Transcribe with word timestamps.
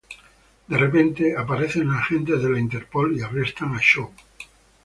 De 0.67 0.77
repente, 0.79 1.37
aparecen 1.37 1.91
agentes 1.91 2.41
de 2.41 2.49
la 2.49 2.57
Interpol 2.59 3.15
y 3.15 3.21
arrestan 3.21 3.75
a 3.75 3.79
Chow. 3.79 4.11